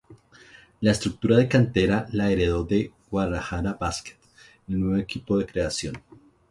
[0.79, 4.15] La estructura de cantera la heredó el Guadalajara Basket,
[4.67, 6.01] un equipo de nueva creación.